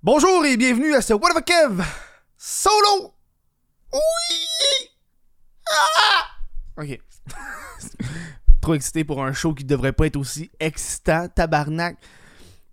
[0.00, 1.82] Bonjour et bienvenue à ce What the Kev
[2.36, 3.14] solo.
[3.92, 4.90] Oui.
[5.68, 6.80] Ah!
[6.80, 7.00] Ok.
[8.60, 11.96] Trop excité pour un show qui devrait pas être aussi excitant, tabarnak.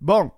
[0.00, 0.30] Bon.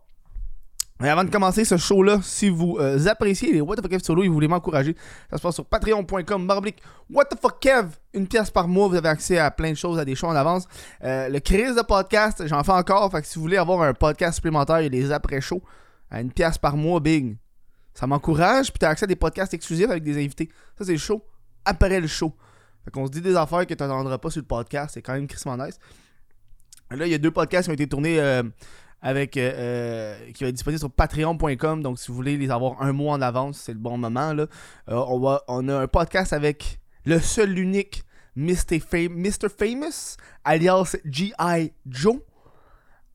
[0.98, 4.22] Mais avant de commencer ce show-là, si vous euh, appréciez les What the Kev solo
[4.22, 4.96] et vous voulez m'encourager,
[5.30, 6.82] ça se passe sur patreon.com barblique
[7.12, 9.98] What the Fuck Kev, une pièce par mois, vous avez accès à plein de choses,
[9.98, 10.66] à des shows en avance.
[11.04, 13.92] Euh, le crise de podcast, j'en fais encore, fait que si vous voulez avoir un
[13.92, 15.62] podcast supplémentaire, a des après-shows
[16.10, 17.36] à une pièce par mois, big.
[17.94, 20.48] Ça m'encourage, puis t'as accès à des podcasts exclusifs avec des invités.
[20.78, 21.24] Ça, c'est show
[21.64, 22.34] après le show.
[22.84, 25.26] Fait qu'on se dit des affaires que t'entendras pas sur le podcast, c'est quand même
[25.26, 25.78] crissement nice.
[26.90, 28.42] Là, il y a deux podcasts qui ont été tournés euh,
[29.02, 31.82] avec euh, euh, qui va être disponible sur patreon.com.
[31.82, 34.32] Donc, si vous voulez les avoir un mois en avance, c'est le bon moment.
[34.32, 34.46] Là.
[34.86, 38.04] On, a un podcast avec le seul, l'unique
[38.36, 38.80] Mr.
[39.10, 39.48] Mr.
[39.48, 41.72] Famous, alias G.I.
[41.86, 42.20] Joe.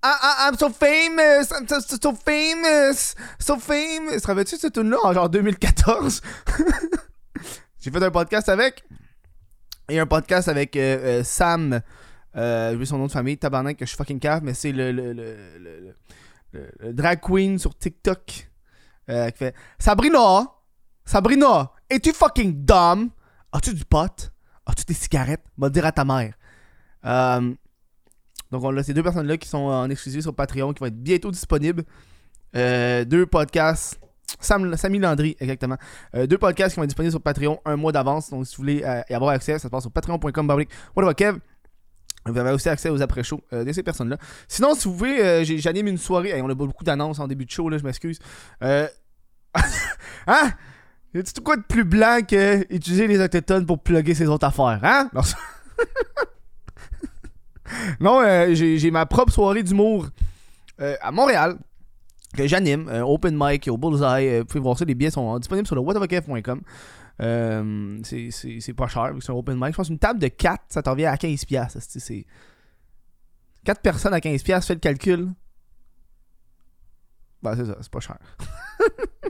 [0.05, 1.49] Ah, ah, I'm so famous!
[1.57, 3.15] I'm so, so, so famous!
[3.39, 4.19] So famous!
[4.21, 6.21] Te rappelles-tu de ce tune-là en genre 2014?
[7.79, 8.83] J'ai fait un podcast avec.
[9.87, 11.79] Et un podcast avec euh, euh, Sam.
[12.35, 14.91] Euh, j'ai son nom de famille, tabarnak, que je suis fucking cave, mais c'est le,
[14.91, 15.95] le, le,
[16.51, 18.49] le- drag queen sur TikTok
[19.09, 20.47] euh, qui fait Sabrina,
[21.05, 23.09] Sabrina, es-tu fucking dumb?
[23.51, 24.31] As-tu du pot?
[24.65, 25.43] As-tu des cigarettes?
[25.57, 26.33] Va dire à ta mère.
[27.05, 27.53] Euh,
[28.53, 31.01] donc, on a ces deux personnes-là qui sont en exclusivité sur Patreon qui vont être
[31.01, 31.83] bientôt disponibles.
[32.55, 33.99] Euh, deux podcasts.
[34.39, 35.77] Sam, Landry, exactement.
[36.15, 38.29] Euh, deux podcasts qui vont être disponibles sur Patreon un mois d'avance.
[38.29, 40.65] Donc, si vous voulez euh, y avoir accès, ça se passe sur patreon.com.
[40.95, 41.39] What Kev?
[42.27, 44.17] Vous avez aussi accès aux après-shows de ces personnes-là.
[44.47, 46.39] Sinon, si vous voulez, j'anime une soirée.
[46.41, 48.19] On a beaucoup d'annonces en début de show, là, je m'excuse.
[50.25, 50.53] Hein?
[51.13, 54.79] Y a-tu quoi de plus blanc que utiliser les autochtones pour plugger ses autres affaires?
[54.83, 55.09] Hein?
[55.13, 55.21] Non,
[57.99, 60.07] non euh, j'ai ma propre soirée d'humour
[60.81, 61.57] euh, à Montréal
[62.35, 62.89] que j'anime.
[62.89, 64.39] euh, open mic au Bullseye.
[64.39, 66.61] vous pouvez voir ça, les billets sont disponibles sur le whatofakef.com.
[68.03, 69.71] C'est- pas cher, c'est un open mic.
[69.71, 71.45] Je pense une table de 4, ça t'en revient à 15$.
[71.45, 72.25] piastres, c'est- C'est
[73.63, 75.29] 4 personnes à 15$, piastres, fais le calcul.
[77.43, 78.17] Ben, c'est ça, c'est pas cher.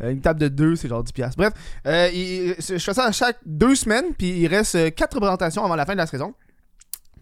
[0.00, 1.12] Une table de 2, c'est genre 10$.
[1.12, 1.36] piastres.
[1.36, 1.52] Bref,
[1.84, 5.92] je fais ça à chaque deux semaines, puis il reste 4 représentations avant la fin
[5.92, 6.34] de la saison.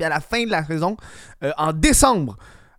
[0.01, 0.97] Puis à la fin de la saison,
[1.45, 2.39] euh, en décembre,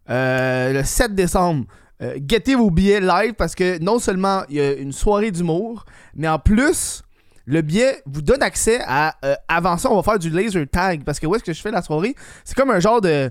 [0.09, 1.65] euh, le 7 décembre,
[2.01, 5.85] euh, guettez vos billets live parce que non seulement il y a une soirée d'humour,
[6.15, 7.03] mais en plus,
[7.45, 9.13] le billet vous donne accès à.
[9.23, 11.03] euh, avant ça, on va faire du laser tag.
[11.03, 12.15] Parce que où est-ce que je fais la soirée?
[12.43, 13.29] C'est comme un genre de.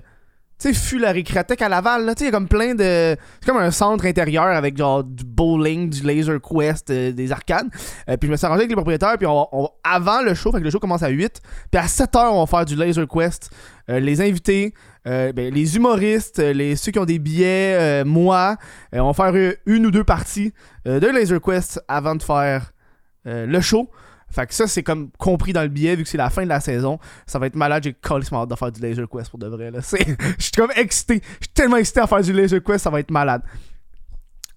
[0.61, 2.13] Tu sais, fut la à Laval, là.
[2.13, 3.15] Tu sais, il y a comme plein de.
[3.39, 7.67] C'est comme un centre intérieur avec genre du bowling, du laser quest, euh, des arcades.
[8.07, 10.21] Euh, puis je me suis arrangé avec les propriétaires, puis on va, on va- avant
[10.21, 11.41] le show, fait que le show commence à 8.
[11.71, 13.49] Puis à 7h, on va faire du laser quest.
[13.89, 18.55] Euh, les invités, ben, les humoristes, les, ceux qui ont des billets, moi,
[18.93, 20.53] on va faire une ou deux parties
[20.85, 22.71] de laser quest avant de faire
[23.25, 23.89] le show.
[24.31, 26.49] Fait que ça, c'est comme compris dans le billet, vu que c'est la fin de
[26.49, 26.99] la saison.
[27.25, 29.71] Ça va être malade, j'ai complètement hâte de faire du Laser Quest pour de vrai.
[29.81, 31.21] Je suis comme excité.
[31.39, 33.41] Je suis tellement excité à faire du Laser Quest, ça va être malade.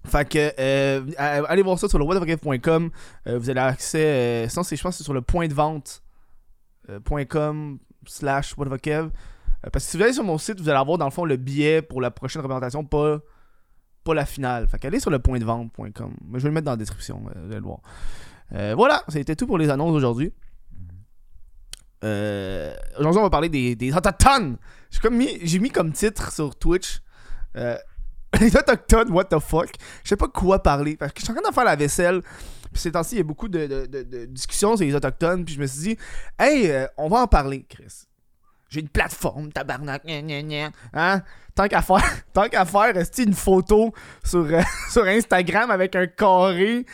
[0.05, 2.91] Fait que, euh, allez voir ça sur le whatofagave.com.
[3.27, 6.03] Euh, vous avez accès, euh, sinon, je pense que c'est sur le point de vente
[6.89, 6.99] euh,
[8.05, 9.09] slash whatofagave.
[9.65, 11.25] Euh, parce que si vous allez sur mon site, vous allez avoir dans le fond
[11.25, 13.19] le billet pour la prochaine représentation, pas,
[14.03, 14.67] pas la finale.
[14.67, 16.13] Fait qu'allez sur le point de vente.com.
[16.33, 17.79] Je vais le mettre dans la description, vous allez le voir.
[18.53, 20.33] Euh, voilà, c'était tout pour les annonces d'aujourd'hui.
[22.03, 24.57] Euh, aujourd'hui, on va parler des, des autochtones.
[24.91, 27.01] J'ai comme mis, j'ai mis comme titre sur Twitch
[27.55, 27.77] euh,
[28.39, 29.69] les autochtones, what the fuck?
[30.03, 32.21] Je sais pas quoi parler parce que je suis en train de faire la vaisselle.
[32.71, 35.45] Puis ces temps-ci, il y a beaucoup de, discussions sur les autochtones.
[35.45, 35.97] Puis je me suis dit,
[36.37, 38.07] hey, euh, on va en parler, Chris.
[38.69, 40.71] J'ai une plateforme, tabarnak, gna.
[40.93, 41.21] Hein?
[41.53, 44.47] Tant qu'à faire, tant qu'à faire, est une photo sur,
[44.91, 46.85] sur Instagram avec un carré?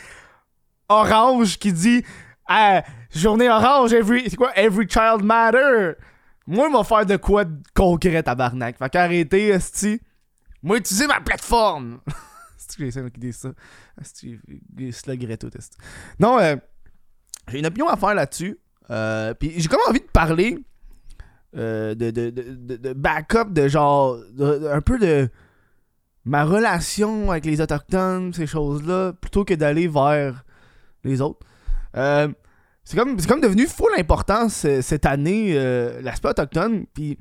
[1.00, 2.04] Orange qui dit
[2.46, 2.82] Ah,
[3.14, 5.92] journée orange, every, c'est quoi, every child matter.
[6.46, 8.76] Moi, il va faire de quoi de concret, tabarnak.
[8.78, 10.00] Fait qu'arrêtez, esti.
[10.62, 12.00] Moi, utiliser ma plateforme.
[12.56, 13.50] c'est que j'essaie de dire ça?
[14.00, 14.38] Esti,
[14.92, 15.76] sluggerait tout, esti.
[16.18, 16.56] Non, euh,
[17.48, 18.58] j'ai une opinion à faire là-dessus.
[18.90, 20.58] Euh, Puis j'ai comme envie de parler
[21.56, 25.28] euh, de, de, de, de- backup, de genre, un peu de
[26.24, 30.44] ma relation avec les Autochtones, ces choses-là, plutôt que d'aller vers
[31.04, 31.40] les autres.
[31.96, 32.28] Euh,
[32.84, 36.86] c'est comme, comme devenu full important ce- cette année, euh, l'aspect autochtone.
[36.94, 37.18] Puis,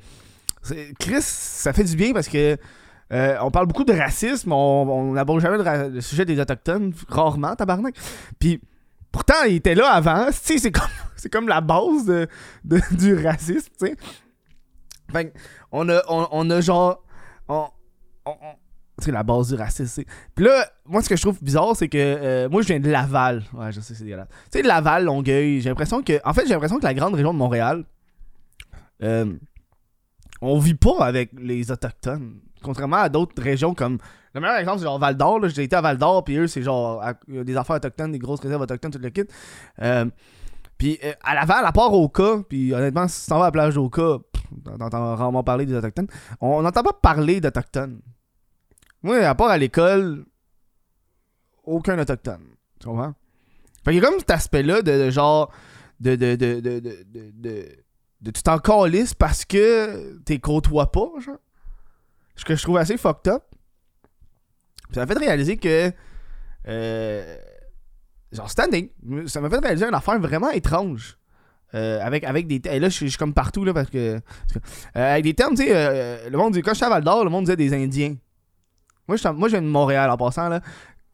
[1.00, 2.58] Chris, ça fait du bien parce que
[3.12, 5.58] euh, on parle beaucoup de racisme, on n'aborde jamais
[5.90, 7.96] le, sujet des Autochtones, rarement, tabarnak.
[8.40, 8.62] Puis,
[9.12, 10.28] pourtant, il était là avant.
[10.32, 10.90] C'est comme,
[11.32, 12.28] comme la base de,
[12.92, 13.96] du racisme, tu sais.
[15.12, 15.34] Fait
[15.74, 17.04] on a, on, a genre.
[19.02, 20.04] On- c'est la base du racisme.
[20.36, 22.90] Puis là, moi, ce que je trouve bizarre, c'est que euh, moi, je viens de
[22.90, 23.44] Laval.
[23.54, 24.28] Ouais, je sais, c'est dégueulasse.
[24.52, 26.20] Tu sais, Laval, Longueuil, j'ai l'impression que.
[26.24, 27.84] En fait, j'ai l'impression que la grande région de Montréal,
[29.04, 29.34] euh,
[30.42, 32.36] on vit pas avec les Autochtones.
[32.64, 33.98] Contrairement à d'autres régions comme.
[34.34, 35.48] Le meilleur exemple, c'est genre Val d'Or.
[35.50, 37.04] J'ai été à Val d'Or, puis eux, c'est genre.
[37.28, 39.24] des affaires autochtones, des grosses réserves autochtones, tout le kit.
[39.82, 40.06] Euh,
[40.78, 43.76] puis à Laval, à part Oka, puis honnêtement, si tu t'en vas à la plage
[43.76, 44.44] d'Oka, pff,
[44.80, 46.08] t'entends rarement parler des Autochtones.
[46.40, 48.00] On n'entend pas parler d'Autochtones.
[49.04, 50.26] Moi, à part à l'école,
[51.64, 52.46] aucun autochtone.
[52.80, 53.14] Tu comprends?
[53.84, 55.52] Fait qu'il y a comme cet aspect-là de, de genre.
[56.00, 56.16] De.
[56.16, 56.36] De.
[56.36, 56.60] De.
[56.60, 56.80] De.
[56.80, 57.66] De.
[58.22, 61.38] de, tu t'en calisses parce que t'es côtoies pas, genre.
[62.36, 63.44] Ce que je trouve assez fucked up.
[64.92, 65.92] Ça m'a fait réaliser que.
[66.68, 67.38] Euh,
[68.32, 68.94] genre, année,
[69.26, 71.18] ça m'a fait réaliser une affaire vraiment étrange.
[71.74, 72.62] Euh, avec, avec des.
[72.70, 74.16] Et là, je suis comme partout, là, parce que.
[74.18, 74.20] euh,
[74.94, 76.62] avec des termes, tu sais, euh, le monde dit.
[76.62, 78.16] Quand j'étais à d'Or, le monde disait des Indiens.
[79.08, 80.62] Moi, je, viens de Montréal en passant, là.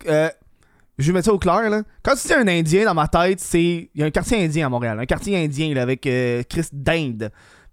[0.07, 0.29] Euh,
[0.97, 1.83] je vais mettre ça au clair, là.
[2.03, 3.89] Quand tu dis un Indien dans ma tête, c'est.
[3.93, 4.99] Il y a un quartier indien à Montréal.
[4.99, 7.31] Un quartier indien, là, avec euh, Christ d'Inde.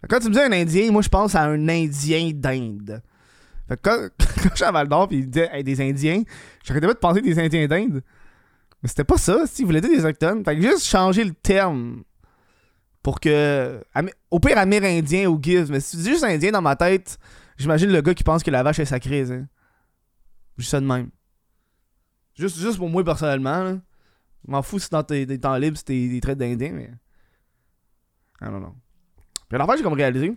[0.08, 3.02] Quand tu me dis un Indien, moi, je pense à un Indien d'Inde.
[3.68, 4.08] Fait que quand,
[4.50, 6.22] je suis à Val d'Or, puis il disait hey, des Indiens,
[6.62, 8.02] j'arrêtais pas de penser des Indiens d'Inde.
[8.82, 10.44] Mais c'était pas ça, si, il voulait dire des Autochtones.
[10.44, 12.02] Fait juste changer le terme.
[13.02, 13.82] Pour que.
[14.30, 15.70] Au pire, Amérindien ou Give.
[15.70, 17.18] Mais si tu dis juste Indien dans ma tête,
[17.56, 19.42] j'imagine le gars qui pense que la vache est sacrée, sais.
[20.56, 21.10] Juste ça de même.
[22.36, 23.78] Juste, juste pour moi personnellement.
[24.46, 26.90] Je m'en fous si dans tes, tes temps libres, c'est des, des traits d'Indien, mais.
[28.40, 28.74] Ah non, non.
[29.48, 30.32] Puis l'affaire, j'ai comme réalisé.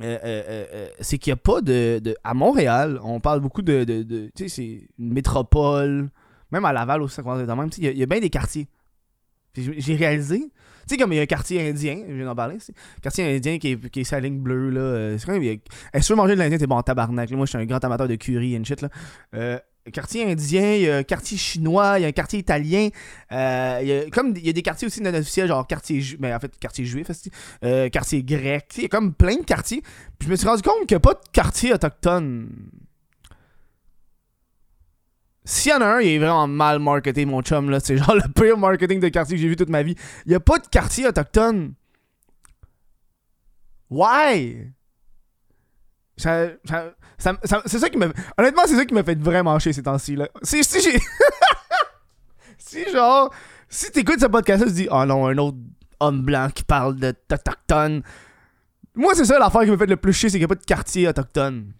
[0.00, 3.62] euh, euh, euh, c'est qu'il n'y a pas de, de- À Montréal, on parle beaucoup
[3.62, 3.84] de.
[3.84, 4.02] de,
[4.34, 6.10] tu sais, c'est une métropole.
[6.50, 7.70] Même à Laval aussi, ça commence à être même.
[7.78, 8.68] il y a bien des quartiers.
[9.56, 10.38] J'ai- réalisé.
[10.40, 12.56] Tu sais, comme il y a un quartier indien, je viens d'en parler.
[13.02, 14.80] Quartier indien qui est, qui est sa ligne bleue, là.
[14.80, 15.42] euh, C'est quand même.
[15.42, 15.60] a- Est-ce
[15.92, 17.30] que tu veux manger de l'indien, t'es bon en tabarnak.
[17.32, 18.88] Moi, je suis un grand amateur de curry et shit, là.
[19.34, 19.58] Euh,
[19.92, 22.88] quartier indien, il y a un quartier chinois, il y a un quartier italien.
[23.32, 26.00] euh, il y a, comme il y a des quartiers aussi non officiels, genre quartier
[26.00, 27.06] ju- mais en fait quartier juif,
[27.64, 28.66] euh, quartier grec.
[28.76, 29.82] Il y a comme plein de quartiers.
[30.18, 32.48] Puis je me suis rendu compte qu'il n'y a pas de quartier autochtone.
[35.50, 37.70] S'il y en a un, il est vraiment mal marketé, mon chum.
[37.70, 37.80] là.
[37.80, 39.94] C'est genre le pire marketing de quartier que j'ai vu toute ma vie.
[40.26, 41.72] Il n'y a pas de quartier autochtone.
[43.88, 44.74] Why?
[46.18, 48.12] C'est ça qui me.
[48.36, 50.16] Honnêtement, c'est ça qui m'a fait vraiment chier ces temps-ci.
[50.16, 50.28] là.
[50.42, 50.98] Si, si j'ai.
[52.58, 53.32] si genre.
[53.70, 55.56] Si t'écoutes ce podcast-là, tu dis, oh non, un autre
[55.98, 57.14] homme blanc qui parle de.
[58.94, 60.60] Moi, c'est ça l'affaire qui me fait le plus chier, c'est qu'il n'y a pas
[60.60, 61.72] de quartier autochtone.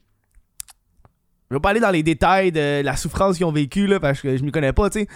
[1.50, 4.20] Je vais pas aller dans les détails de la souffrance qu'ils ont vécu, là, parce
[4.20, 5.08] que je m'y connais pas, tu sais.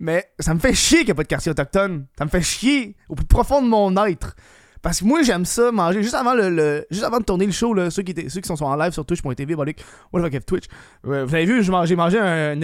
[0.00, 2.06] Mais ça me fait chier qu'il n'y a pas de quartier autochtone.
[2.16, 4.36] Ça me fait chier au plus profond de mon être.
[4.80, 6.02] Parce que moi, j'aime ça, manger.
[6.02, 8.40] Juste avant, le, le- juste avant de tourner le show, là, ceux, qui étaient, ceux
[8.40, 10.64] qui sont en live sur twitch.tv, what the Twitch.
[11.02, 12.54] vous avez vu, j'ai mangé un,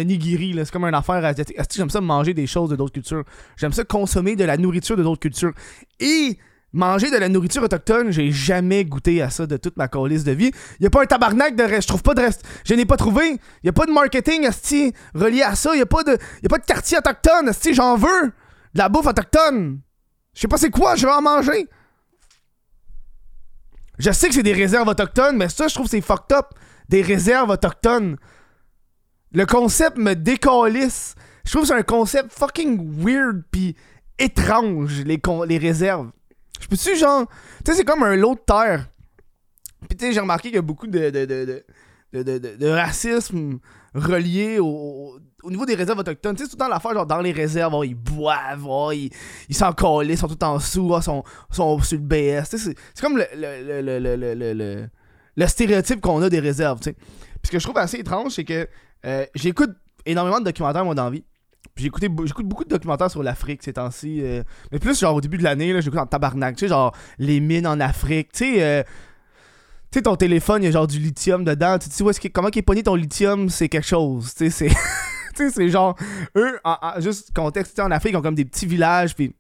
[0.55, 1.57] là, c'est comme une affaire asiatique.
[1.75, 3.25] J'aime ça manger des choses de d'autres cultures?
[3.57, 5.53] J'aime ça consommer de la nourriture de d'autres cultures.
[5.99, 6.39] Et
[6.75, 10.33] manger de la nourriture autochtone, j'ai jamais goûté à ça de toute ma calice de
[10.33, 10.51] vie.
[10.81, 11.83] Y a pas un tabarnak de reste.
[11.83, 12.43] Je trouve pas de reste.
[12.65, 13.39] Je n'ai pas trouvé.
[13.63, 15.75] Y a pas de marketing, asti, relié à ça.
[15.75, 18.27] Y a pas de, y a pas de quartier autochtone, asti, j'en veux.
[18.75, 19.81] De la bouffe autochtone.
[20.35, 21.69] Je sais pas c'est quoi, je vais en manger.
[23.99, 26.47] Je sais que c'est des réserves autochtones, mais ça, je trouve c'est fucked up.
[26.89, 28.17] Des réserves autochtones.
[29.33, 31.15] Le concept me décalisse.
[31.47, 33.77] Je trouve c'est un concept fucking weird pis
[34.19, 36.11] étrange, les, les réserves.
[36.61, 37.27] Je peux-tu, genre.
[37.65, 38.89] Tu sais, c'est comme un lot de terre.
[39.89, 41.63] Pis tu sais, j'ai remarqué qu'il y a beaucoup de,
[42.71, 43.59] racisme
[43.95, 46.37] relié au, au niveau des réserves autochtones.
[46.37, 49.11] Tu sais, tout le temps l'affaire, genre dans les réserves, oh, ils boivent, oh, ils
[49.55, 52.49] s'en collent, ils sont tout en dessous, oh, ils sont, sont sur le BS.
[52.49, 54.89] Tu sais, c'est- comme le-
[55.37, 56.93] le stéréotype qu'on a des réserves, tu sais.
[56.95, 58.69] Puis ce que je trouve assez étrange, c'est que
[59.05, 59.71] euh, j'écoute
[60.07, 61.25] énormément de documentaires, moi, dans la vie.
[61.75, 64.21] Puis j'écoute beaucoup de documentaires sur l'Afrique ces temps-ci.
[64.23, 66.57] euh, mais plus, genre, au début de l'année, j'écoute en tabarnak.
[66.57, 68.31] Tu sais, genre, les mines en Afrique.
[68.33, 68.83] Tu sais, euh,
[69.91, 71.79] tu sais, ton téléphone, il y a genre du lithium dedans.
[71.79, 74.35] Tu dis, où est-ce comment est pogné ton lithium, c'est quelque chose.
[74.35, 74.77] Tu sais, c'est.
[75.35, 75.97] sais, c'est genre.
[76.37, 79.15] Eux, en- en- juste contexte, sais, en Afrique, ils ont comme des petits villages.
[79.17, 79.35] Puis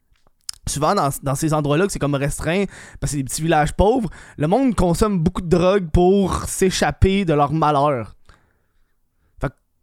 [0.67, 2.65] souvent, dans, dans ces endroits-là, que c'est comme restreint,
[2.99, 7.25] parce que c'est des petits villages pauvres, le monde consomme beaucoup de drogue pour s'échapper
[7.25, 8.14] de leur malheur.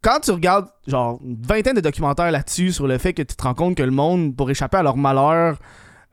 [0.03, 3.43] Quand tu regardes, genre, une vingtaine de documentaires là-dessus, sur le fait que tu te
[3.43, 5.59] rends compte que le monde, pour échapper à leur malheur,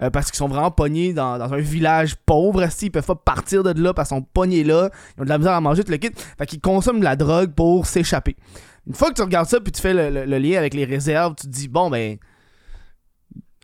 [0.02, 3.62] euh, parce qu'ils sont vraiment pognés dans, un village pauvre, esti, ils peuvent pas partir
[3.62, 5.90] de là parce qu'ils sont pognés là, ils ont de la misère à manger, tout
[5.90, 6.10] le kit.
[6.36, 8.36] Fait qu'ils consomment de la drogue pour s'échapper.
[8.86, 11.34] Une fois que tu regardes ça, puis tu fais le- le lien avec les réserves,
[11.34, 12.18] tu te dis, bon, ben.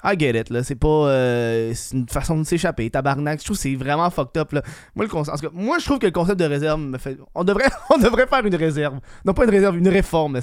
[0.05, 0.63] I get it, là.
[0.63, 0.89] C'est pas.
[0.89, 2.91] euh, c'est une façon de s'échapper.
[2.91, 3.41] Tabarnak.
[3.41, 4.63] Je trouve que c'est vraiment fucked up, là.
[4.95, 7.19] Moi, le concept, moi, je trouve que le concept de réserve me fait.
[7.35, 9.01] On devrait, on devrait faire une réserve.
[9.25, 10.39] Non, pas une réserve, une réforme.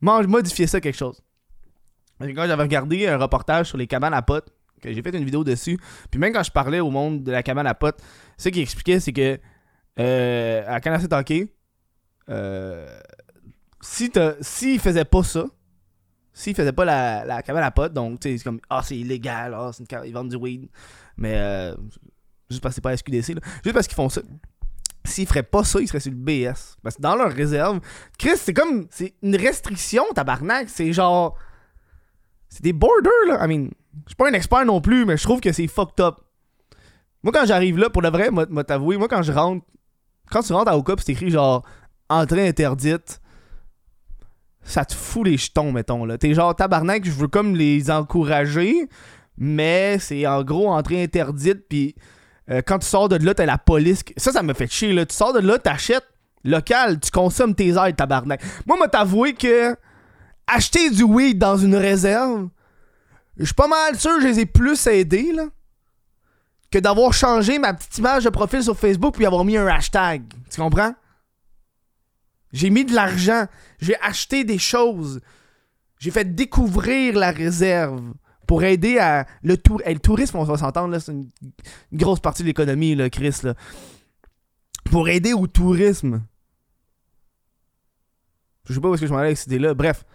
[0.00, 1.20] Mange, modifier ça quelque chose.
[2.20, 4.48] Quand j'avais regardé un reportage sur les cabanes à potes,
[4.80, 5.78] que j'ai fait une vidéo dessus,
[6.10, 7.98] puis même quand je parlais au monde de la cabane à potes,
[8.38, 9.38] ce qu'il expliquait, c'est que
[9.98, 11.48] euh, à Canada Hockey,
[12.28, 12.86] euh,
[13.80, 15.44] si s'il faisait pas ça,
[16.36, 19.70] s'il faisait pas la, la à potes, donc c'est comme ah c'est illégal, ah
[20.04, 20.68] ils vendent du weed,
[21.16, 21.74] mais euh,
[22.50, 24.20] juste parce que c'est pas SQDC, là, juste parce qu'ils font ça.
[25.04, 26.76] S'ils feraient pas ça, ils seraient sur le BS.
[26.82, 27.80] Parce que dans leur réserve,
[28.18, 28.86] Chris, c'est comme.
[28.90, 30.68] C'est une restriction, tabarnak.
[30.68, 31.38] C'est genre.
[32.48, 33.44] C'est des borders, là.
[33.44, 33.70] I mean,
[34.04, 36.16] je suis pas un expert non plus, mais je trouve que c'est fucked up.
[37.22, 39.64] Moi, quand j'arrive là, pour le vrai, moi, t'avouer, moi, quand je rentre.
[40.28, 41.64] Quand tu rentres à Oka, c'est écrit genre.
[42.08, 43.20] Entrée interdite.
[44.66, 46.18] Ça te fout les jetons, mettons, là.
[46.18, 48.88] T'es genre tabarnak, je veux comme les encourager,
[49.38, 51.94] mais c'est en gros entrée interdite, puis
[52.50, 54.02] euh, quand tu sors de là, t'as la police.
[54.16, 55.06] Ça, ça me fait chier, là.
[55.06, 56.06] Tu sors de là, t'achètes
[56.44, 58.42] local, tu consommes tes aides, tabarnak.
[58.66, 59.76] Moi, m'a t'avouer que
[60.46, 62.48] acheter du weed dans une réserve,
[63.36, 65.44] je suis pas mal sûr que je les ai plus aidés, là,
[66.70, 70.22] que d'avoir changé ma petite image de profil sur Facebook puis avoir mis un hashtag.
[70.50, 70.94] Tu comprends?
[72.56, 73.44] J'ai mis de l'argent,
[73.82, 75.20] j'ai acheté des choses,
[75.98, 78.14] j'ai fait découvrir la réserve
[78.46, 81.28] pour aider à le, tour, le tourisme, on va s'entendre, c'est une,
[81.92, 83.40] grosse partie de l'économie, là, Chris.
[83.42, 83.52] Là.
[84.90, 86.22] Pour aider au tourisme.
[88.64, 89.74] Je sais pas où est-ce que je m'en allais avec cette idée-là.
[89.74, 90.06] Bref.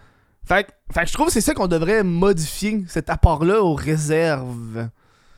[0.42, 4.88] Fait, fait je trouve que c'est ça qu'on devrait modifier, cet apport-là aux réserves.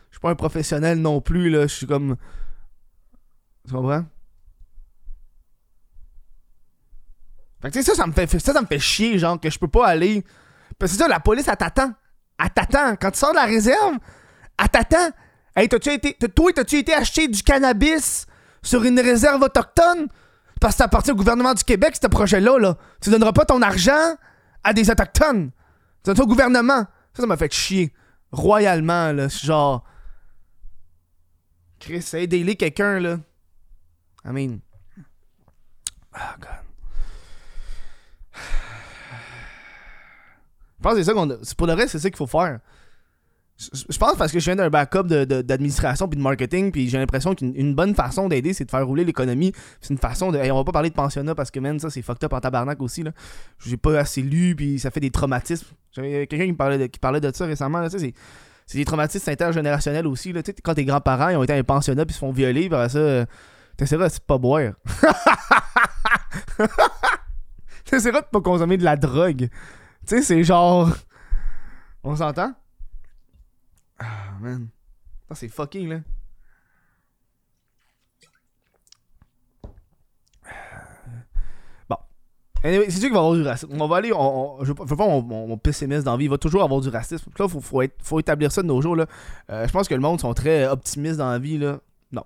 [0.08, 1.66] Je suis pas un professionnel non plus, là.
[1.66, 2.16] Je suis comme.
[3.68, 4.06] Tu comprends?
[7.72, 10.24] Ça, ça me fait, ça, me fait chier, genre, que je peux pas aller.
[10.78, 11.92] Parce que ça, la police, elle t'attend.
[12.38, 12.96] Elle t'attend.
[12.96, 13.96] Quand tu sors de la réserve,
[14.58, 15.10] elle t'attend.
[15.56, 16.14] Hey, t'as-tu été.
[16.14, 18.26] Toi, t'as-tu été acheter du cannabis
[18.62, 20.08] sur une réserve autochtone?
[20.60, 22.76] Parce que ça appartient au gouvernement du Québec, ce projet-là, là.
[23.00, 24.16] Tu donneras pas ton argent
[24.62, 25.50] à des autochtones.
[25.50, 26.86] Tu donnes ça au gouvernement.
[27.12, 27.92] Ça, ça m'a fait chier.
[28.32, 29.28] Royalement, là.
[29.28, 29.84] Genre.
[31.78, 33.18] Chris, aidez-les quelqu'un, là.
[34.24, 34.58] I mean.
[36.12, 36.63] Ah, God.
[40.84, 41.28] Pense que c'est ça qu'on.
[41.30, 42.60] a- Pour le reste, c'est ça qu'il faut faire.
[43.56, 46.88] Je pense parce que je viens d'un backup de- de- d'administration puis de marketing, puis
[46.88, 49.52] j'ai l'impression qu'une une bonne façon d'aider, c'est de faire rouler l'économie.
[49.80, 50.38] C'est une façon de.
[50.38, 52.82] on va pas parler de pensionnat parce que, man, ça, c'est fucked up en tabarnak
[52.82, 53.12] aussi, là.
[53.64, 55.66] J'ai pas assez lu, puis ça fait des traumatismes.
[55.92, 58.12] J'avais quelqu'un qui parlait de, qui parlait de ça récemment, c'est.
[58.72, 60.40] Des traumatismes intergénérationnels aussi, là.
[60.64, 63.24] Quand tes grands-parents ont été à un pensionnat puis se font violer, puis ça, euh,
[63.76, 64.72] t'essaieras de pas boire.
[67.84, 69.48] t'essaieras de pas consommer de la drogue.
[70.06, 70.90] Tu sais, c'est genre.
[72.02, 72.54] On s'entend?
[73.98, 74.68] Ah, man.
[75.32, 76.00] C'est fucking, là.
[81.88, 81.96] Bon.
[82.62, 83.80] C'est sûr qu'il va y avoir du racisme.
[83.80, 84.12] On va aller.
[84.12, 86.24] On, on- je veux pas mon, pessimiste dans la vie.
[86.24, 87.30] Il va toujours avoir du racisme.
[87.38, 89.06] Là, faut, faut, faut établir ça de nos jours, là.
[89.50, 91.78] Euh, je pense que le monde sont très optimistes dans la vie, là.
[92.12, 92.24] Non.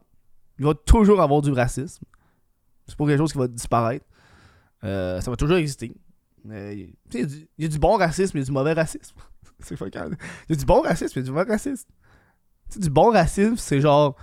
[0.58, 2.04] Il va toujours avoir du racisme.
[2.86, 4.04] C'est pas quelque chose qui va disparaître.
[4.84, 5.92] Euh, ça va toujours exister.
[6.50, 9.16] Euh, il y a du- bon racisme, a du mauvais racisme.
[9.60, 10.16] c'est fucking.
[10.48, 11.88] Il y a du bon racisme, a du mauvais racisme.
[12.68, 14.16] Tu sais, du bon racisme, c'est genre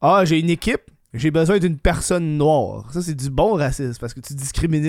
[0.00, 0.82] Ah, j'ai une équipe,
[1.14, 2.92] j'ai besoin d'une personne noire.
[2.92, 4.84] Ça, c'est du bon racisme parce que tu discrimines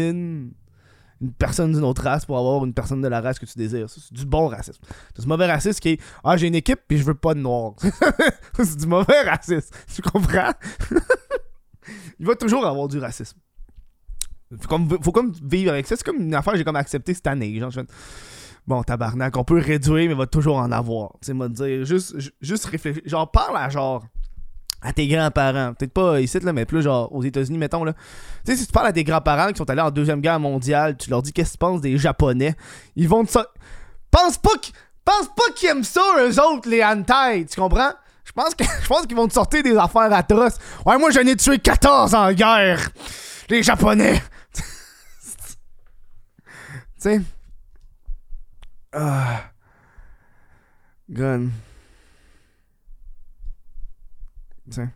[1.22, 3.90] une, personne d'une autre race pour avoir une personne de la race que tu désires.
[3.90, 4.82] C'est du bon racisme.
[5.16, 7.40] C'est du mauvais racisme qui est Ah, j'ai une équipe puis je veux pas de
[7.40, 7.74] noir.
[8.58, 9.74] c'est du mauvais racisme.
[9.94, 10.52] Tu comprends?
[12.20, 13.38] Il va toujours avoir du racisme.
[14.62, 15.96] Faut comme, faut comme vivre avec ça.
[15.96, 17.60] C'est comme une affaire que j'ai comme accepté cette année.
[17.60, 17.72] Genre,
[18.66, 21.12] Bon, tabarnak, on peut réduire, mais va toujours en avoir.
[21.22, 23.02] Tu sais, dire, juste, ju- juste réfléchir.
[23.06, 24.06] Genre, parle à genre.
[24.82, 25.74] À tes grands-parents.
[25.74, 27.94] Peut-être pas ici, là, mais plus genre aux États-Unis, mettons, là.
[28.46, 30.98] Tu sais, si tu parles à tes grands-parents qui sont allés en Deuxième Guerre mondiale,
[30.98, 32.56] tu leur dis qu'est-ce que tu penses des Japonais,
[32.98, 33.48] ils vont te ça.
[34.12, 34.74] Pense pas qu'ils
[35.06, 35.14] pas
[35.56, 37.46] qu'ils aiment ça, eux autres, les Hantai.
[37.46, 37.92] Tu comprends?
[38.26, 40.58] Je pense je pense qu'ils vont te sortir des affaires atroces.
[40.86, 42.90] Ouais, moi, j'en ai tué 14 en guerre.
[43.50, 44.22] Les Japonais.
[47.04, 47.22] Tu sais?
[48.94, 49.52] Ah.
[51.10, 51.50] Gun.
[54.70, 54.92] Tiens.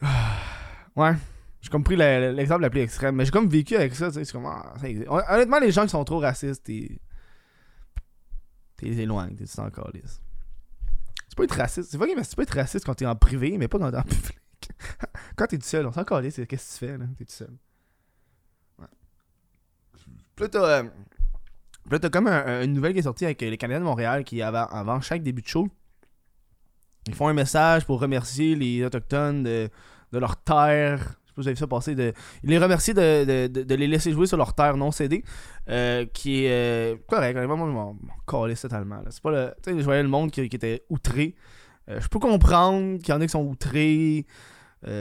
[0.00, 0.38] Ah.
[0.96, 1.14] Ouais.
[1.60, 4.24] J'ai comme pris le- l'exemple le plus extrême, mais j'ai comme vécu avec ça, tu
[4.24, 4.32] sais.
[4.32, 4.72] comme, ah,
[5.28, 6.98] Honnêtement, les gens qui sont trop racistes, t'es.
[8.76, 10.22] T'es éloigné, t'es encore lisse.
[11.28, 11.90] Tu peux être raciste.
[11.90, 13.96] C'est vrai que tu peux être raciste quand t'es en privé, mais pas quand t'es
[13.98, 14.38] en public.
[15.36, 17.04] quand t'es tout seul, on s'en calisse, qu'est-ce que tu fais, là?
[17.18, 17.58] T'es tout seul.
[20.40, 20.82] Euh,
[21.84, 24.24] Puis là, t'as comme un- une nouvelle qui est sortie avec les Canadiens de Montréal
[24.24, 25.68] qui, avant, chaque début de show,
[27.06, 29.70] ils font un message pour remercier les Autochtones de,
[30.12, 30.98] de leur terre.
[31.00, 31.94] Je sais pas si vous avez vu ça passer.
[31.94, 35.24] De, ils les remercient de, de, les laisser jouer sur leur terre non cédée.
[35.70, 37.36] euh, qui est euh, correct.
[37.36, 39.00] Moi, moi, m'en calisse totalement.
[39.08, 39.54] C'est pas le.
[39.62, 41.34] Tu je voyais le monde qui, était outré.
[41.88, 44.26] Euh, je peux comprendre qu'il y en a qui sont outrés.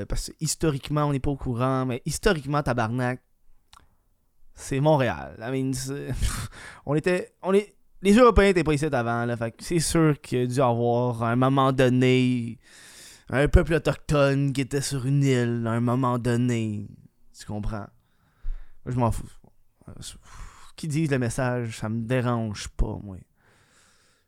[0.08, 1.86] parce que historiquement, on n'est pas au courant.
[1.86, 3.22] Mais historiquement, tabarnak,
[4.58, 5.38] c'est Montréal.
[5.40, 5.72] I mean,
[6.86, 7.32] on était.
[7.44, 9.38] On est, les Européens étaient pas ici avant, là.
[9.38, 12.58] Fait c'est sûr qu'il y a dû avoir, à un moment donné,
[13.30, 16.88] un peuple autochtone qui était sur une île, à un moment donné.
[17.40, 17.86] Tu comprends?
[18.86, 19.28] Je m'en fous.
[20.76, 23.18] Qui disent le message, ça me dérange pas, moi.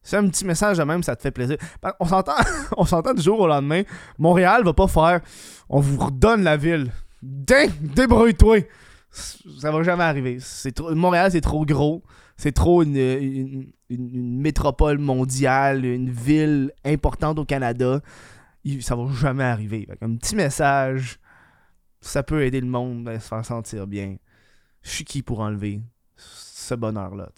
[0.01, 1.57] C'est un petit message de même, ça te fait plaisir.
[1.99, 2.35] On s'entend,
[2.77, 3.83] on s'entend du jour au lendemain.
[4.17, 5.21] Montréal va pas faire.
[5.69, 6.91] On vous redonne la ville.
[7.21, 8.59] Dé- Débrouille-toi.
[9.11, 10.37] Ça va jamais arriver.
[10.91, 12.03] Montréal, c'est trop gros.
[12.37, 18.01] C'est trop une, métropole mondiale, une ville importante au Canada.
[18.81, 19.87] Ça va jamais arriver.
[20.01, 21.19] Un petit message,
[22.01, 24.17] ça peut aider le monde à se faire sentir bien.
[24.83, 25.81] Je suis qui pour enlever
[26.15, 27.29] ce bonheur-là.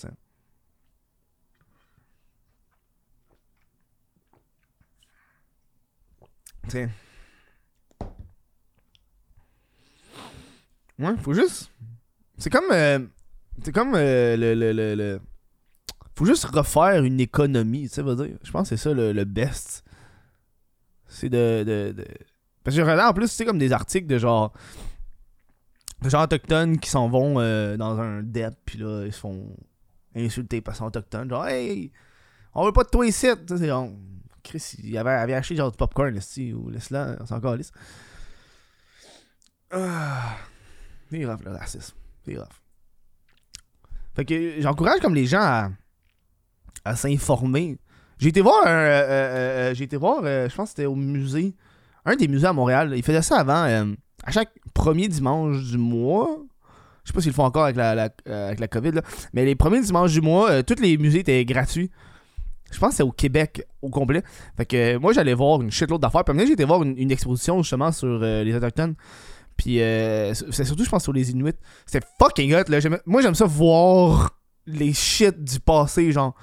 [11.01, 11.71] Ouais, faut juste.
[12.37, 12.71] C'est comme.
[12.71, 12.99] euh,
[13.63, 15.19] c'est comme euh, le, le, le,
[16.15, 18.37] Faut juste refaire une économie, tu sais, veux dire.
[18.43, 19.83] Je pense que c'est ça le, best.
[21.07, 22.05] C'est de, de,
[22.63, 24.53] Parce que j'ai regardé en plus, c'est comme des articles de genre.
[26.01, 29.55] De gens autochtones qui s'en vont euh, dans un DEP, puis là, ils se font
[30.15, 31.29] insulter parce qu'ils sont autochtones.
[31.29, 31.91] Genre, hey,
[32.55, 33.27] on veut pas de toi ici.
[33.47, 33.89] Tu sais, genre,
[34.43, 37.71] Chris, il avait, avait acheté genre du popcorn, ici, ou laisse-la, on s'en calisse.
[39.71, 40.37] Ah.
[41.11, 41.93] C'est grave le racisme.
[42.25, 42.47] C'est grave.
[44.15, 45.69] Fait que j'encourage comme les gens à,
[46.85, 47.77] à s'informer.
[48.17, 48.69] J'ai été voir un.
[48.69, 51.53] euh, euh, euh, j'ai été voir, je pense que c'était au musée.
[52.05, 52.93] Un des musées à Montréal.
[52.95, 53.63] Ils faisaient ça avant.
[54.23, 56.39] à chaque premier dimanche du mois.
[57.03, 59.01] Je sais pas s'ils le font encore avec la, avec la COVID, là.
[59.33, 61.91] Mais les premiers dimanches du mois, tous les musées étaient gratuits.
[62.71, 64.23] Je pense que c'est au Québec au complet.
[64.55, 66.23] Fait que moi, j'allais voir une shitload d'affaires.
[66.23, 68.95] Puis j'ai été voir une, exposition justement sur les Autochtones.
[69.61, 71.53] Puis euh, c'est surtout, je pense, sur les Inuits.
[71.85, 72.79] C'était fucking hot, là.
[73.05, 74.31] Moi, j'aime ça voir
[74.65, 76.33] les shit du passé, genre.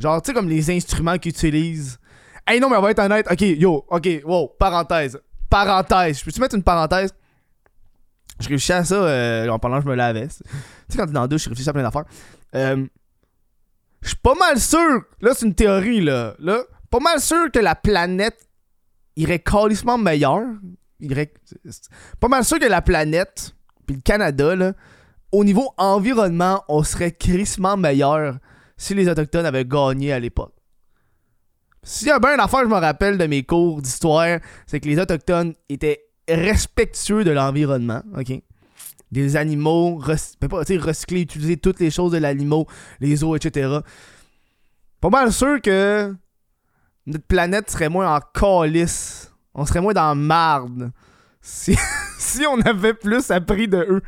[0.00, 1.98] Genre, tu sais, comme les instruments qu'ils utilisent.
[2.46, 3.26] Hey, non, mais on va être honnête.
[3.30, 5.20] Ok, yo, ok, wow, parenthèse.
[5.50, 6.20] Parenthèse.
[6.20, 7.12] Je peux-tu mettre une parenthèse?
[8.40, 10.28] Je réfléchis à ça euh, en parlant, je me lavais.
[10.28, 10.34] Tu
[10.88, 12.06] sais, quand t'es dans la douche, je réfléchis à plein d'affaires.
[12.54, 12.86] Euh,
[14.00, 16.36] je suis pas mal sûr, là, c'est une théorie, là.
[16.38, 18.48] Là, pas mal sûr que la planète
[19.16, 20.46] irait calissement meilleure.
[22.20, 23.54] Pas mal sûr que la planète,
[23.86, 24.72] puis le Canada, là,
[25.32, 28.38] au niveau environnement, on serait crissement meilleur
[28.76, 30.52] si les Autochtones avaient gagné à l'époque.
[31.82, 34.88] S'il y a bien une affaire, je me rappelle de mes cours d'histoire, c'est que
[34.88, 38.40] les Autochtones étaient respectueux de l'environnement, ok?
[39.10, 40.00] Des animaux,
[40.40, 42.64] ben pas, recycler, utiliser toutes les choses de l'animal,
[43.00, 43.78] les eaux, etc.
[45.00, 46.14] Pas mal sûr que
[47.06, 49.31] notre planète serait moins en calice.
[49.54, 50.92] On serait moins dans marde.
[51.40, 51.76] Si,
[52.18, 54.02] si on avait plus appris de eux.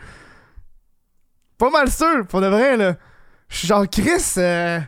[1.58, 2.96] Pas mal sûr, pour de vrai, là.
[3.48, 4.80] Genre, Chris, euh,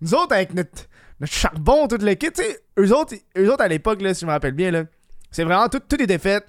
[0.00, 0.88] nous autres, avec notre,
[1.24, 4.26] charbon, tout le kit, tu sais, eux autres, eux autres à l'époque, là, si je
[4.26, 4.84] me rappelle bien, là,
[5.30, 6.44] c'est vraiment tout, tout était fait.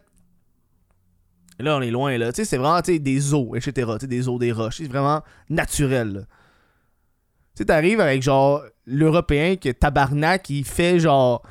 [1.59, 2.31] Là, on est loin, là.
[2.31, 3.91] Tu sais, c'est vraiment, tu sais, des eaux, etc.
[4.01, 4.77] Des eaux, des roches.
[4.77, 6.21] C'est vraiment naturel, là.
[6.21, 11.43] Tu sais, t'arrives avec, genre, l'Européen que tabarnak, il fait, genre,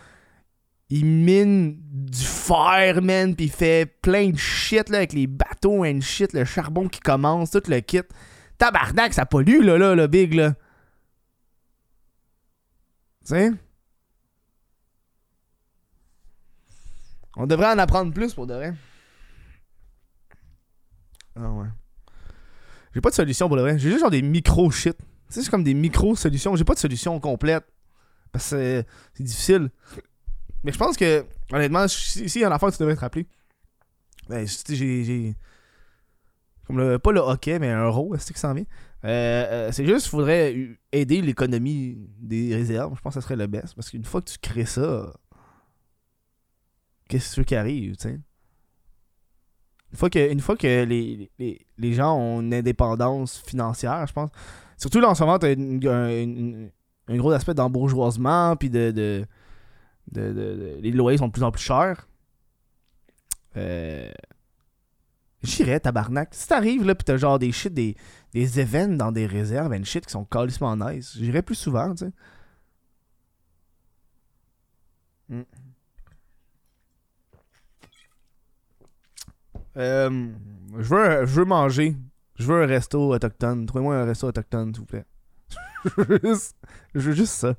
[0.95, 5.87] il mine du fer, man, pis il fait plein de shit, là, avec les bateaux
[5.87, 8.03] and shit, le charbon qui commence, tout le kit.
[8.59, 10.51] Tabarnak, ça pollue, là, là, le big, là.
[13.25, 13.51] Tu sais?
[17.37, 18.75] On devrait en apprendre plus pour de vrai.
[21.35, 21.69] Ah ouais.
[22.93, 23.79] J'ai pas de solution pour de vrai.
[23.79, 24.99] J'ai juste genre des micro shit.
[24.99, 26.55] Tu sais, c'est comme des micro solutions.
[26.55, 27.65] J'ai pas de solution complète.
[28.31, 29.71] Parce que c'est difficile.
[30.64, 33.27] Mais je pense que, honnêtement, si y a une affaire tu devrais te rappeler,
[34.29, 35.35] ben, tu j'ai.
[36.66, 38.64] Comme le, pas le hockey, mais un row, c'est ce qui s'en vient?
[39.05, 39.09] Euh,
[39.68, 40.57] euh, c'est juste, il faudrait
[40.92, 42.94] aider l'économie des réserves.
[42.96, 43.75] Je pense que ça serait le best.
[43.75, 45.12] Parce qu'une fois que tu crées ça,
[47.09, 48.20] qu'est-ce tu qui arrive, tu sais?
[49.90, 54.12] Une fois que, une fois que les, les, les gens ont une indépendance financière, je
[54.12, 54.31] pense.
[54.79, 56.70] Surtout là en ce moment, t'as une-
[57.09, 59.27] un, gros aspect d'embourgeoisement, puis de,
[60.11, 62.09] de, de- Les loyers sont de plus en plus chers.
[63.57, 64.11] Euh.
[65.43, 66.35] J'irais, tabarnak.
[66.35, 67.97] Si t'arrives là, pis t'as genre des shit, des,
[68.33, 71.17] des events dans des réserves and shit qui sont calissement nice.
[71.19, 72.12] J'irais plus souvent, tu sais.
[75.29, 75.43] Mm.
[79.77, 80.29] Euh,
[80.79, 81.97] je, veux, je veux manger.
[82.38, 83.67] Je veux un resto autochtone.
[83.67, 85.05] Trouvez-moi un resto autochtone, s'il vous plaît.
[85.85, 86.57] je, veux juste,
[86.95, 87.55] je veux juste ça.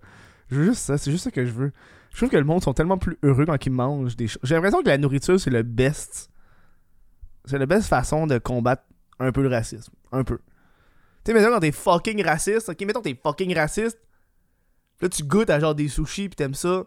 [0.50, 0.98] Je veux juste ça.
[0.98, 1.72] C'est juste ça que je veux.
[2.14, 4.42] Je trouve que le monde sont tellement plus heureux quand ils mangent des choses.
[4.44, 6.30] J'ai l'impression que la nourriture, c'est le best.
[7.46, 8.84] C'est la best façon de combattre
[9.20, 9.92] un peu le racisme.
[10.12, 10.38] Un peu.
[10.38, 12.70] Tu sais, mettons quand t'es fucking raciste.
[12.70, 14.00] Ok, mettons t'es fucking raciste.
[15.02, 16.84] Là, tu goûtes à genre des sushis pis t'aimes ça.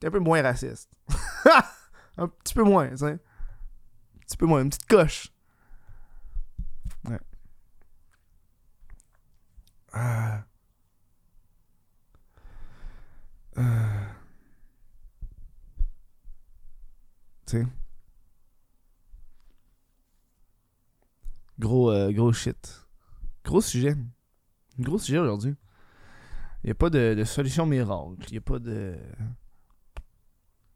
[0.00, 0.90] T'es un peu moins raciste.
[2.18, 3.06] un petit peu moins, tu sais.
[3.06, 3.18] Un
[4.26, 4.62] petit peu moins.
[4.62, 5.28] Une petite coche.
[7.08, 7.20] Ouais.
[9.92, 10.42] Ah.
[13.58, 13.62] Euh.
[21.58, 22.86] Gros, euh, gros shit.
[23.44, 23.96] Gros sujet.
[24.78, 25.54] Gros sujet aujourd'hui.
[26.64, 28.26] Il a pas de, solution miracle.
[28.30, 28.96] Il a pas de.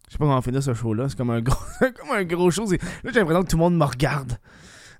[0.06, 1.08] Je sais pas comment finir ce show-là.
[1.08, 2.70] C'est comme un gros, comme un gros show.
[2.70, 4.38] Là, j'ai l'impression que tout le monde me regarde.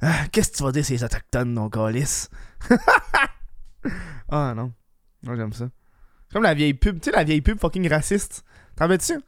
[0.02, 2.30] Ah, Qu'est-ce que tu vas dire, ces autochtones, non, calice?
[4.28, 4.72] ah non.
[5.22, 5.68] Moi, j'aime ça.
[6.28, 7.00] C'est comme la vieille pub.
[7.00, 8.44] Tu sais, la vieille pub fucking raciste.
[8.76, 9.20] T'en veux-tu?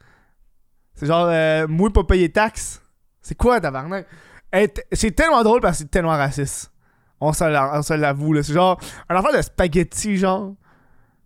[0.95, 2.81] C'est genre, euh, moi, pas payer taxes.
[3.21, 4.07] C'est quoi, tabarnak?
[4.91, 6.71] C'est tellement drôle parce que c'est tellement raciste.
[7.19, 8.43] On se l'avoue, là.
[8.43, 8.79] C'est genre
[9.09, 10.55] un affaire de spaghetti, genre.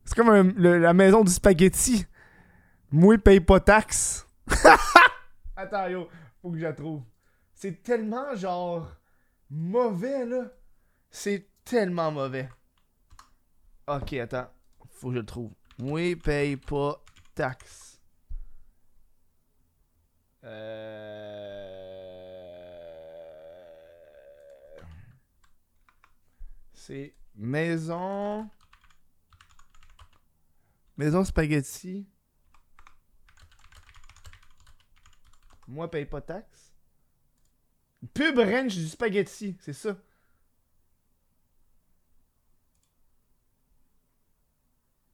[0.06, 2.06] C'est comme la maison du spaghetti.
[2.92, 4.26] Moi, paye pas taxes.
[5.56, 6.08] Attends, yo,
[6.42, 7.02] faut que je la trouve.
[7.54, 8.90] C'est tellement, genre,
[9.50, 10.44] mauvais, là.
[11.10, 12.50] C'est tellement mauvais.
[13.88, 14.48] Ok, attends.
[14.92, 15.52] Faut que je le trouve.
[15.80, 17.02] Moi, paye pas
[17.34, 17.97] taxes.
[20.48, 21.48] Euh...
[26.74, 28.50] C'est maison.
[30.96, 32.08] Maison spaghetti.
[35.68, 36.74] Moi, paye pas taxe.
[38.14, 39.98] Pub ranch du spaghetti, c'est ça.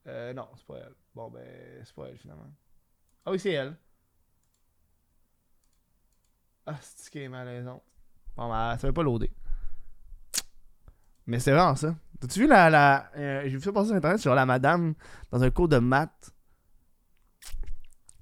[0.08, 0.96] Euh, non, c'est pas elle.
[1.16, 2.54] Bon, ben, c'est pas elle finalement.
[3.26, 3.76] Ah oui, c'est elle.
[6.66, 7.84] Ah, c'est qui est malaisant.
[8.36, 9.32] Bon, ben, ça veut pas loader.
[11.28, 11.96] Mais c'est vraiment ça.
[12.20, 12.70] T'as-tu vu la.
[12.70, 14.94] la euh, J'ai vu ça passer sur internet sur la madame
[15.32, 16.34] dans un cours de maths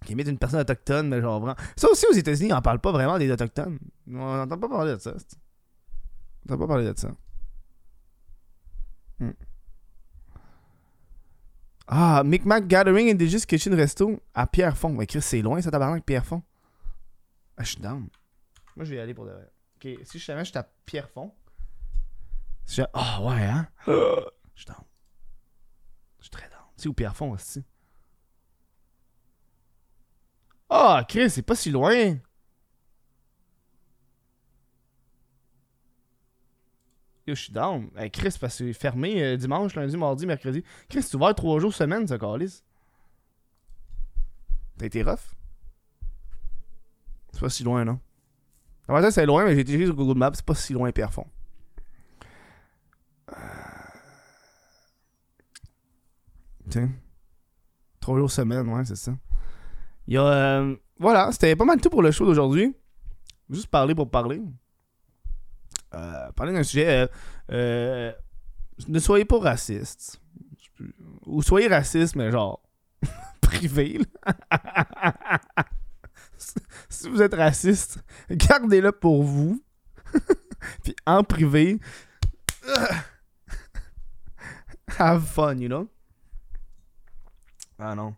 [0.05, 1.55] qui imite une personne autochtone, mais genre vraiment.
[1.75, 3.77] Ça aussi aux États-Unis, on parle pas vraiment des autochtones.
[4.07, 5.11] On n'entend pas parler de ça.
[5.11, 7.11] On n'entend pas parler de ça.
[9.19, 9.31] Hmm.
[11.87, 14.95] Ah, Micmac Gathering Indigenous Kitchen Resto à Pierrefonds.
[14.95, 16.41] Ouais, Chris, c'est loin ça, tabarnak, Pierrefonds.
[17.57, 18.07] Ah, je suis down.
[18.75, 19.49] Moi, je vais y aller pour de vrai.
[19.77, 21.33] Ok, si je savais, je suis à Pierrefonds.
[22.65, 23.67] Si je- Ah, ouais, hein?
[24.55, 24.83] Je suis down.
[26.19, 26.59] Je suis très down.
[26.77, 27.63] C'est où Pierrefonds, aussi?
[30.69, 32.17] Ah, Chris, c'est pas si loin.
[37.27, 37.89] Yo, je suis down.
[37.95, 40.63] Hey, Chris, parce que c'est fermé euh, dimanche, lundi, mardi, mercredi.
[40.89, 42.63] Chris, c'est ouvert trois jours semaine, ce calice.
[44.77, 45.35] T'as été rough?
[47.33, 47.99] C'est pas si loin, non?
[48.91, 51.27] Vrai, c'est loin, mais j'ai été sur Google Maps, c'est pas si loin, Pierrefonds.
[53.29, 53.35] Euh.
[56.69, 56.89] Tiens.
[58.01, 59.13] Trois jours semaine, ouais, c'est ça.
[60.07, 60.23] Il y a.
[60.25, 62.75] euh, voilà, c'était pas mal tout pour le show d'aujourd'hui.
[63.49, 64.41] Juste parler pour parler.
[65.93, 67.07] Euh, parler d'un sujet.
[67.49, 70.21] ne soyez pas raciste.
[71.27, 72.61] Ou soyez raciste, mais genre.
[73.41, 74.01] privé.
[77.11, 77.99] Vous êtes raciste,
[78.31, 79.61] gardez-le pour vous.
[80.83, 81.79] Puis en privé.
[84.99, 85.87] have fun, you know?
[87.79, 88.15] Ah non.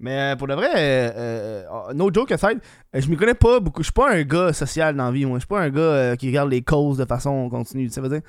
[0.00, 2.60] Mais euh, pour de vrai, euh, euh, no joke aside,
[2.94, 3.82] je m'y connais pas beaucoup.
[3.82, 5.38] Je suis pas un gars social dans la vie, moi.
[5.38, 7.88] Je suis pas un gars euh, qui regarde les causes de façon continue.
[7.88, 8.20] Ça veut dire,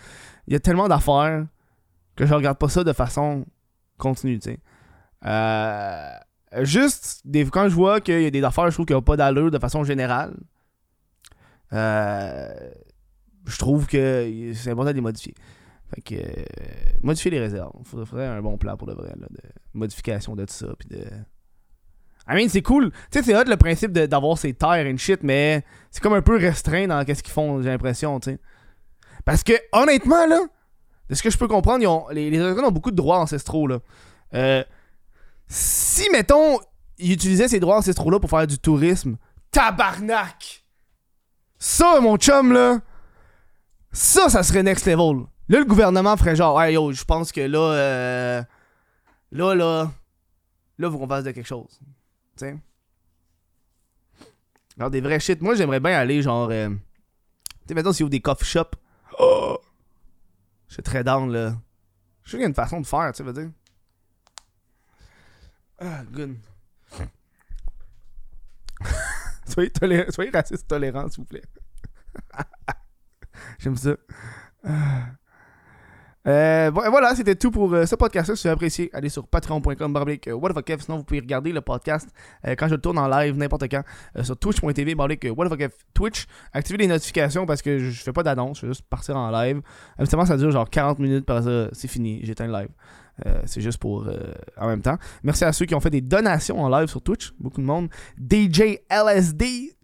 [0.48, 1.46] il y a tellement d'affaires
[2.16, 3.46] que je regarde pas ça de façon
[3.98, 4.60] continue, tu sais.
[6.56, 9.04] Euh, juste, quand je vois qu'il y a des affaires, je trouve qu'il n'y a
[9.04, 10.36] pas d'allure de façon générale,
[11.74, 12.72] euh,
[13.46, 15.36] je trouve que c'est important de les modifier.
[15.94, 16.44] Fait que, euh,
[17.02, 17.72] modifier les réserves.
[17.84, 19.42] Faudrait, faudrait un bon plan pour de vrai, là, de
[19.74, 21.04] modification de tout ça, puis de...
[22.32, 22.92] I mean, c'est cool.
[22.92, 26.22] Tu sais, c'est hot le principe d'avoir ses terres and shit, mais c'est comme un
[26.22, 28.40] peu restreint dans qu'est-ce qu'ils font, j'ai l'impression, tu sais.
[29.26, 30.40] Parce que, honnêtement, là,
[31.10, 33.66] de ce que je peux comprendre, ils ont, les, les ont beaucoup de droits ancestraux,
[33.66, 33.80] là.
[34.36, 34.64] Euh,
[35.50, 36.60] si, mettons,
[37.00, 39.18] ils utilisaient ces droits ancestraux-là pour faire du tourisme,
[39.52, 40.64] tabarnak!
[41.58, 42.80] Ça, mon chum, là,
[43.92, 45.26] ça, ça serait next level.
[45.50, 48.44] Là, le gouvernement ferait genre, ouais, yo, je pense que là, euh,
[49.32, 49.92] là, là,
[50.78, 51.80] là, faut qu'on fasse de quelque chose.
[52.38, 52.58] Tu sais?
[54.78, 55.42] Alors, des vrais shit.
[55.42, 56.70] Moi, j'aimerais bien aller, genre, euh,
[57.68, 58.76] tu maintenant, s'il a des coffee shops.
[59.20, 59.58] Oh!
[60.68, 61.56] Je suis très down, là.
[62.24, 63.50] Je sais qu'il y a une façon de faire, tu veux dire.
[65.80, 66.36] Ah, good.
[69.46, 71.44] soyez, tolé- soyez raciste tolérant, s'il vous plaît.
[73.60, 73.92] J'aime ça.
[74.64, 75.06] Ah.
[76.28, 78.36] Euh, vo- voilà, c'était tout pour euh, ce podcast-là.
[78.36, 80.82] Si vous avez apprécié, allez sur patreon.com euh.
[80.84, 82.10] Sinon, vous pouvez regarder le podcast
[82.58, 83.84] quand je le tourne en live, n'importe quand,
[84.22, 85.26] sur twitch.tv barblique
[85.94, 86.26] Twitch.
[86.52, 89.32] Activez les notifications parce que je, je fais pas d'annonce, je vais juste partir en
[89.32, 89.62] live.
[89.98, 92.70] Habituellement, ça dure genre 40 minutes, par ça, c'est fini, j'éteins le live.
[93.26, 94.98] Euh, c'est juste pour euh, en même temps.
[95.24, 97.34] Merci à ceux qui ont fait des donations en live sur Twitch.
[97.40, 97.90] Beaucoup de monde.
[98.18, 99.76] DJ LSD.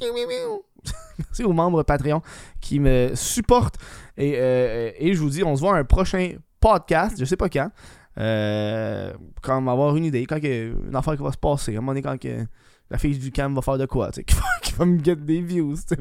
[1.18, 2.22] Merci aux membres Patreon
[2.60, 3.76] qui me supportent.
[4.16, 7.16] Et, euh, et je vous dis, on se voit un prochain podcast.
[7.18, 7.70] Je sais pas quand.
[8.16, 10.24] Quand avoir une idée.
[10.26, 11.74] Quand que, une affaire qui va se passer.
[11.74, 12.46] À un moment donné, quand que
[12.90, 14.10] la fille du cam va faire de quoi.
[14.12, 15.76] Qui va, qui va me get des views.
[15.76, 15.98] C'est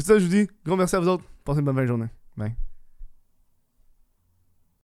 [0.04, 0.48] ça, je vous dis.
[0.64, 1.24] Gros merci à vous autres.
[1.44, 2.08] Passez une bonne fin de journée.
[2.36, 2.54] Bye.